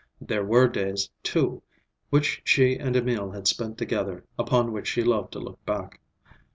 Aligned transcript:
There 0.19 0.43
were 0.43 0.67
days, 0.67 1.11
too, 1.21 1.61
which 2.09 2.41
she 2.43 2.73
and 2.75 2.95
Emil 2.95 3.29
had 3.29 3.47
spent 3.47 3.77
together, 3.77 4.23
upon 4.35 4.71
which 4.71 4.87
she 4.87 5.03
loved 5.03 5.31
to 5.33 5.39
look 5.39 5.63
back. 5.63 6.01